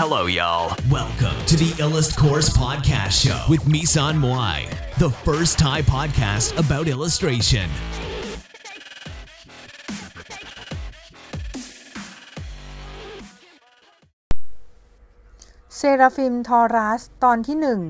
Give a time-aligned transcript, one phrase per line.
[0.00, 0.76] Hello, y'all.
[0.90, 4.58] Welcome to the Illust Course Podcast Show with Misan Moai,
[4.98, 7.68] the first Thai podcast about illustration.
[15.76, 17.80] เซราฟิมทอรัส ตอนที่หนึ่ง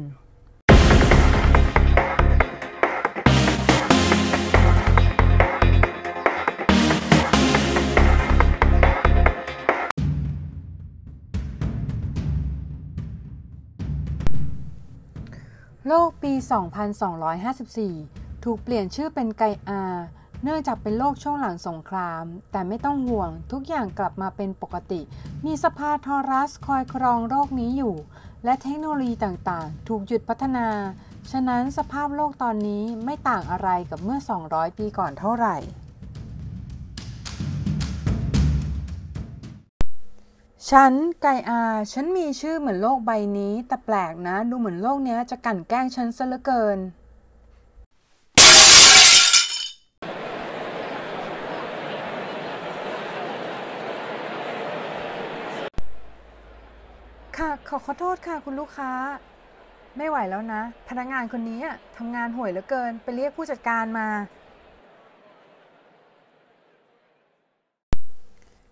[15.91, 16.33] โลกปี
[17.77, 19.83] 2254 ถูกเปลี่ยนชื่อเป็นไกอา
[20.43, 25.01] เนื่องจากเป็นโลกช่วงหลังสงคราม แต่ไม่ต้องห่วงทุกอย่างกลับมาเป็นปกติ
[25.45, 27.95] มีสภาทอรัสคอยครองโลกนี้อยู่
[28.43, 30.67] และเทคโนโลยีต่างๆ ถูกหยุดพัฒนา
[31.31, 35.55] ฉะนั้นสภาพโลกตอนนี้ไม่ต่างอะไรกับเมื่อ 200 ปีก่อนเท่าไหร่
[40.73, 41.61] ฉันไกอา
[41.93, 46.79] ฉันมีชื่อเหมือนโลกใบนี้ แต่แปลกนะ ดูเหมือนโลกเนี้ยจะกั่นแกล้งฉันซะเหลือเกิน
[57.37, 58.91] ค่ะ ขอขอโทษค่ะคุณลูกค้า
[59.97, 64.07] ไม่ไหวแล้วนะ พนักงานคนนี้อะทำงานห่วยเหลือเกิน ไปเรียกผู้จัดการมา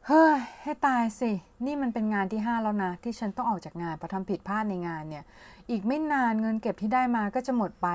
[0.10, 1.32] เฮ้ย ให้ตายสิ
[1.66, 5.24] นี่มันเป็นงานที่ 5 แล้วนะ ที่ฉันต้องออกจากงานเพราะทำผิดพลาดในงานเนี่ย
[5.70, 7.88] อีกไม่นานเงินเก็บที่ได้มาก็จะหมดไป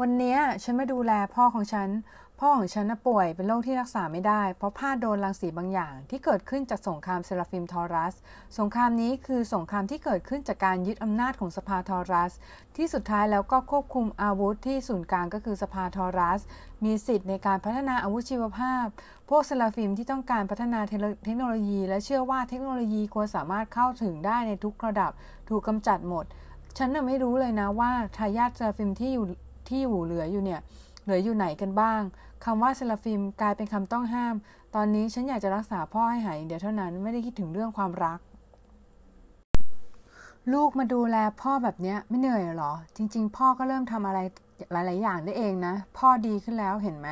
[0.00, 1.88] วันนี้ฉันมาดูแลพ่อของฉัน
[2.46, 8.14] พ่อของฉันป่วยเป็นโรคที่รักษาไม่ได้ เพราะพลาดโดนรังสีบางอย่าง ที่เกิดขึ้นจากสงครามเซราฟิมทอรัส
[8.58, 12.32] สงครามนี้คือสงครามที่เกิดขึ้นจากการยึดอำนาจของสภาทอรัส
[12.76, 16.40] ที่สุดท้ายแล้วก็ควบคุมอาวุธที่ศูนย์กลางก็คือสภาทอรัส
[16.84, 18.84] มีสิทธิ์ในการพัฒนาอาวุธชีวภาพ
[19.28, 25.12] พวกเซราฟิมที่ต้องการพัฒนาเทคโนโลยี และเชื่อว่าเทคโนโลยีควรสามารถเข้าถึงได้ในทุกระดับ
[25.48, 26.24] ถูกกำจัดหมด
[26.78, 29.26] ฉันน่ะไม่รู้เลยนะว่าทายาทเซราฟิมที่อยู่
[29.68, 30.62] ที่อยู่เหลืออยู่เนี่ย
[31.02, 32.00] เหลืออยู่ไหนกันบ้าง
[32.44, 34.34] คำว่าเซราฟิมกลายเป็นคำต้องห้าม
[34.74, 38.18] ตอนนี้ฉันอยากจะรักษาพ่อให้หายเดียวเท่านั้นไม่ได้คิดถึงเรื่องความรัก
[40.52, 44.18] ลูกมาดูแลพ่อแบบเนี้ยไม่เหนื่อยหรอ จริง ๆ พ่อก็เริ่มทำอะไร
[44.72, 47.08] หลาย ๆ อย่างได้เองนะ พ่อดีขึ้นแล้วเห็นไหม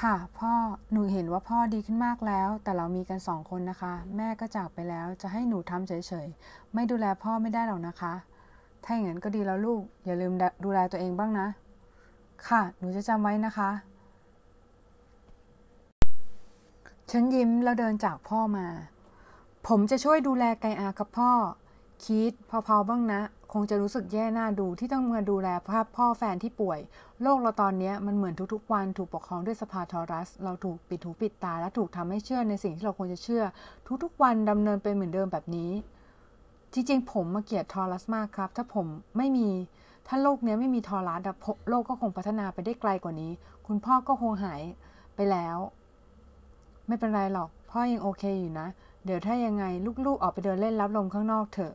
[0.00, 0.52] ค่ะ พ่อ
[0.92, 5.92] หนูเห็นว่าพ่อดีขึ้นมากแล้ว แต่เรามีกันสองคนนะคะ แม่ก็จากไปแล้วจะให้หนูทำเฉ
[6.26, 8.14] ยๆ ไม่ดูแลพ่อไม่ได้หรอกนะคะ
[8.84, 10.32] ถ้าอย่างนั้นก็ดีแล้วลูก อย่าลืม
[10.64, 11.46] ดูแลตัวเองบ้างนะ
[12.48, 13.70] ค่ะ หนูจะจำไว้นะคะ
[17.10, 18.66] ฉันยิ้มแล้วเดินจากพ่อมา
[19.68, 21.32] ผมจะช่วยดูแลไกอากับพ่อ
[22.06, 23.20] คิดพอๆบ้างนะ
[23.52, 26.80] คงจะรู้สึกแย่หน้าดูที่ต้องมาดูแลภาพพ่อแฟนที่ป่วย
[27.22, 33.42] โลกเราตอนนี้มันเหมือนทุกๆวันถูกปกครองด้วยสภาทอรัส เราถูกปิดหูปิดตา และถูกทำให้เชื่อในสิ่งที่เราควรจะเชื่อ
[34.02, 35.70] ทุกๆวันดำเนินไปเหมือนเดิมแบบนี้
[36.72, 38.86] จริงๆ ผมมาเกลียดทอรัสมากครับ ถ้าผม
[39.16, 39.48] ไม่มี
[40.06, 41.20] ถ้าโลกนี้ไม่มีทอรัส
[41.68, 43.32] โลกก็คงพัฒนาไปได้ไกลกว่านี้
[43.66, 44.62] คุณพ่อก็คงหาย
[45.14, 45.58] ไปแล้ว
[46.86, 48.68] ไม่เป็นไรหรอก พ่อยังโอเคอยู่นะ
[49.04, 49.64] เดี๋ยวถ้ายังไง
[50.06, 51.74] ลูกๆออกไปเดินเล่นรับลมข้างนอกเถอะ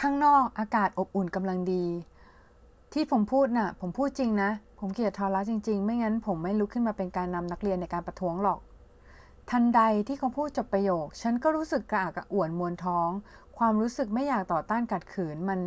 [0.00, 1.84] ข้างนอกอากาศอบอุ่นกำลังดี
[2.92, 8.60] ที่ผมพูดน่ะ ผมพูดจริงนะ ผมเกลียดทอรัสจริงๆ ไม่งั้นผมไม่ลุกขึ้นมาเป็นการนำนักเรียนในการประท้วงหรอก
[9.50, 13.08] ทันใดที่เขาพูดจบประโยค ฉันก็รู้สึกกระอักกระอ่วนมวนท้อง
[13.58, 15.60] ความรู้สึกไม่อยากต่อต้านกัดขืนมัน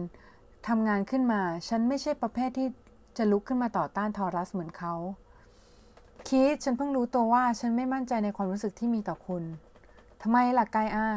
[0.67, 2.67] ทำงานขึ้นมา ฉันไม่ใช่ประเภทที่
[3.17, 4.93] จะลุกขึ้นมาต่อต้านทอรัสเหมือนเขา
[6.29, 9.43] คิดฉันเพิ่งรู้ตัวว่าฉันไม่มั่นใจในความรู้สึกที่มีต่อคุณ
[10.21, 11.09] ทำไมล่ะไกอา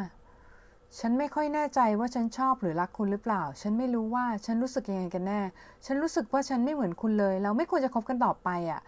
[0.99, 5.41] ฉันไม่ค่อยแน่ใจว่าฉันชอบหรือรักคุณหรือเปล่า ฉันไม่รู้ว่าฉันรู้สึกยังไงกันแน่
[5.85, 8.81] ฉันรู้สึกว่าฉันไม่เหมือนคุณเลย เราไม่ควรจะคบกันต่อไปอะ่ะ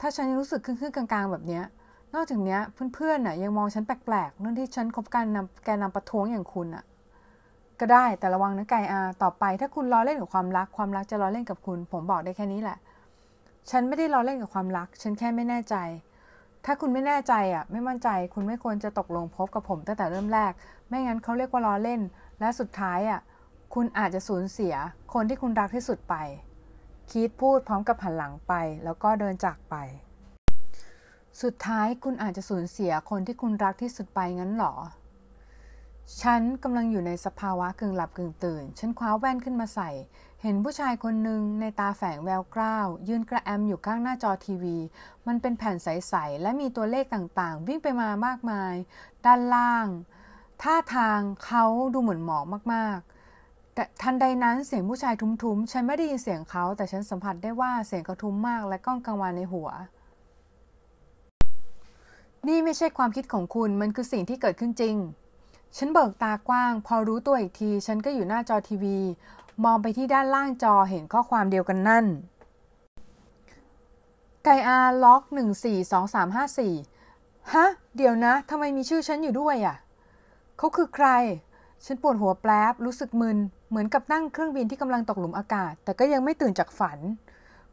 [0.00, 1.64] ถ้าฉันรู้สึกครึ่งๆกลางๆ แบบเนี้ย
[2.14, 2.60] นอกจากเนี้ย
[2.94, 6.84] เพื่อนๆน่ะยังมองฉันแปลกๆเรื่องที่ฉันคบกันนำแกนนำประท้วงอย่างคุณอะ
[7.80, 12.78] ก็ได้แต่ระวังนะไกอาต่อไป ถ้าคุณล้อเล่นกับความรัก ความรักจะล้อเล่นกับคุณ ผมบอกได้แค่นี้แหละ
[13.70, 15.76] ฉันไม่ได้ล้อเล่นกับความรัก ฉันแค่ไม่แน่ใจ
[16.64, 20.52] ถ้าคุณไม่แน่ใจอะ ไม่มั่นใจ คุณไม่ควรจะตกลงพบกับผมตั้งแต่เริ่มแรก
[20.88, 22.00] ไม่งั้นเขาเรียกว่าล้อเล่น
[22.40, 23.20] และสุดท้ายอะ
[23.74, 24.74] คุณอาจจะสูญเสีย
[25.14, 26.14] คนที่คุณรักที่สุดไป
[27.10, 28.52] คีดพูดพร้อมกับหันหลังไป
[28.84, 29.74] แล้วก็เดินจากไป
[31.42, 34.74] สุดท้ายคุณอาจจะสูญเสียคนที่คุณรักที่สุดไปงั้นหรอ
[36.22, 39.90] ฉันกำลังอยู่ในสภาวะกึ่งหลับกึ่งตื่น ฉันคว้าแว่นขึ้นมาใส่
[40.42, 44.76] เห็นผู้ชายคนหนึ่งในตาแฝงแววกล้าว ยืนกระแอมอยู่ข้างหน้าจอทีวี
[45.26, 48.74] มันเป็นแผ่นใส ๆ และมีตัวเลขต่างๆ วิ่งไปมามากมาย
[49.24, 49.86] ด้านล่าง
[50.62, 52.38] ท่าทางเขาดูเหมือนหมอ
[52.74, 59.68] มากๆ แต่ทันใดนั้นเสียงผู้ชายทุ้มๆ ฉันไม่ได้ยินเสียงเขา แต่ฉันสัมผัสได้ว่าเสียงเขาทุ้มมากและก้องกังวานในหัว
[62.48, 64.96] นี่ไม่ใช่ความคิดของคุณ มันคือสิ่งที่เกิดขึ้นจริง
[65.76, 68.98] ฉันเบิกตากว้าง พอรู้ตัวอีกที ฉันก็อยู่หน้าจอทีวี
[69.64, 72.06] มองไปที่ด้านล่างจอเห็นข้อความเดียวกันนั่น
[74.44, 76.74] ไกอาล็อกหนึ่งสี่สองสามห้าสี่
[77.52, 77.66] ฮะ
[77.96, 79.76] เดี๋ยวนะทำไมมีชื่อฉันอยู่ด้วยอะ่ะ
[80.58, 81.08] เขาคือใคร
[81.84, 83.38] ฉันปวดหัวแปลบรู้สึกมึน
[83.68, 86.98] เหมือนกับนั่งเครื่องบินที่กำลังตกหลุมอากาศ แต่ก็ยังไม่ตื่นจากฝัน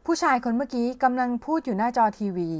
[0.04, 2.50] ผู้ชายคนเมื่อกี้กำลังพูดอยู่หน้าจอทีวี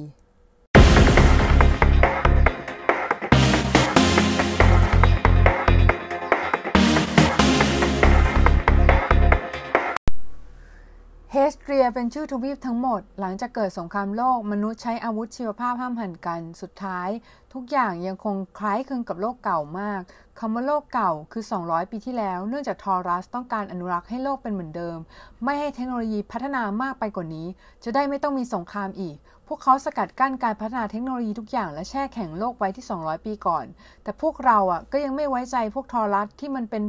[11.53, 17.09] สเตรียเป็นชื่อทวีปทั้งหมด หลังจากเกิดสงครามโลก มนุษย์ใช้อาวุธชีวภาพห้ามหันกัน สุดท้าย
[17.53, 20.03] ทุกอย่างยังคงคล้ายคลึงกับโลกเก่ามาก
[20.39, 24.99] คำว่าโลกเก่าคือ 200 ปีที่แล้ว เนื่องจากทอรัสต้องการอนุรักษ์ให้โลกเป็นเหมือนเดิม
[25.45, 27.47] ไม่ให้เทคโนโลยีพัฒนามากไปกว่านี้
[27.85, 29.17] จะได้ไม่ต้องมีสงครามอีก
[29.47, 33.65] พวกเขาสกัดกั้นการพัฒนาเทคโนโลยีทุกอย่างและแช่แข็งโลกไว้ที่ 200 ปีก่อน
[34.03, 36.83] แต่พวกเราอะก็ยังไม่ไว้ใจพวกทอรัสที่มันเป็น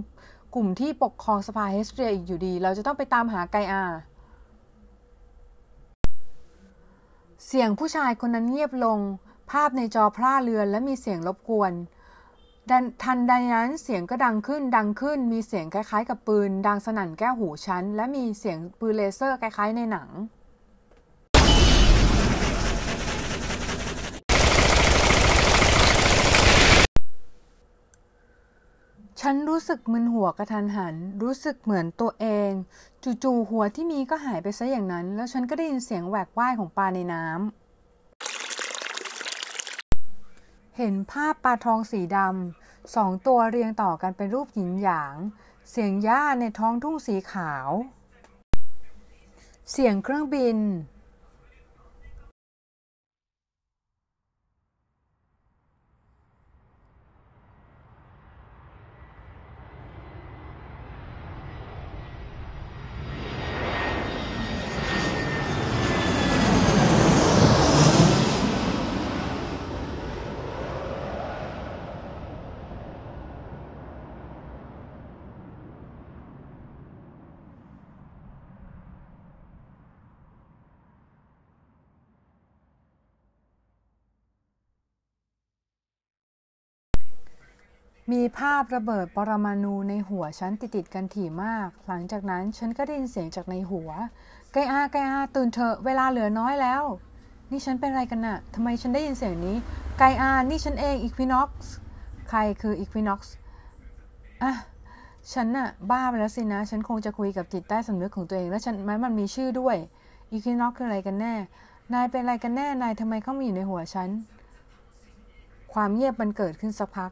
[0.56, 3.86] กลุ่มที่ปกครองสภาเฮสเตรียอีกอยู่ดี เราจะต้องไปตามหาไกอา
[7.45, 9.00] เสียงผู้ชายคนนั้นเงียบลง
[9.51, 11.74] ภาพในจอพร่าเลือนและมีเสียงรบกวน
[13.04, 20.10] ทันใดนั้นเสียงก็ดังขึ้นดังขึ้น มีเสียงคล้ายๆ กับปืน ดังสนั่นแก้วหูฉัน และมีเสียงปืนเลเซอร์คล้ายๆในหนัง
[29.29, 32.51] ฉันรู้สึกมึนหัวกระทันหัน รู้สึกเหมือนตัวเอง
[33.24, 45.15] จู่ๆหัวที่มีก็หายไปซะอย่างนั้น แล้วฉันก็ได้ยินเสียงแหวกว่ายของปลาในน้ำเห็นภาพปลาทองสีดำสองตัวเรียงต่อกันเป็นรูปหยินหยาง
[45.71, 47.69] เสียงหญ้าในท้องทุ่งสีขาว
[49.71, 50.57] เสียงเครื่องบิน
[88.13, 93.89] มีภาพระเบิดปรมาณูในหัวฉันติดติดกันถี่มาก หลังจากนั้นฉันก็ได้ยินเสียงจากในหัว
[94.54, 96.83] ไกอาไกอาตื่นเถอะ เวลาเหลือน้อยแล้ว
[97.51, 99.56] นี่ฉันเป็นอะไรกันน่ะทำไมฉันได้ยินเสียงนี้
[100.00, 101.74] ไกอา นี่ฉันเองอีควินอ็อกซ์
[102.30, 103.33] ใครคืออีควินอ็อกซ์
[104.44, 104.54] อะ
[105.33, 109.75] ฉันน่ะบ้าไปแล้วสินะ ฉันคงจะคุยกับจิตใต้สำนึกของตัวเอง และฉันมันมันมีชื่อด้วย
[110.31, 111.33] อีควินอ็อกซ์คืออะไรกันแน่
[111.94, 114.09] นายเป็นอะไรกันแน่ นายทำไมเข้ามาอยู่ในหัวฉัน
[115.74, 117.12] ความเงียบมันเกิดขึ้นสักพัก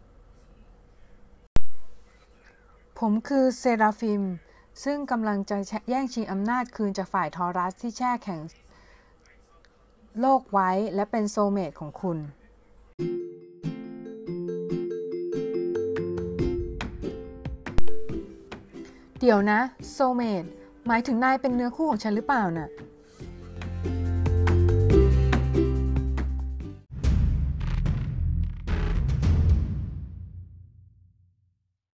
[3.01, 4.23] ผมคือเซราฟิม
[4.83, 5.57] ซึ่งกำลังจะ
[5.89, 8.41] แย่งชิงอำนาจคืนจากฝ่ายทอรัสที่แช่แข็ง
[10.19, 12.17] โลกไว้และเป็นโซเมตของคุณ
[19.19, 19.59] เดี๋ยวนะ
[19.91, 20.43] โซเมต
[20.87, 22.69] หมายถึงนายเป็นเนื้อคู่ของฉันหรือเปล่าน่ะ